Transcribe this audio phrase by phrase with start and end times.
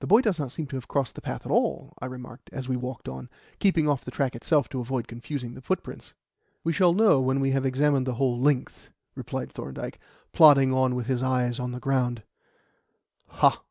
[0.00, 2.70] "The boy does not seem to have crossed the path at all," I remarked as
[2.70, 6.14] we walked on, keeping off the track itself to avoid confusing the footprints.
[6.64, 10.00] "We shall know when we have examined the whole length," replied Thorndyke,
[10.32, 12.22] plodding on with his eyes on the ground.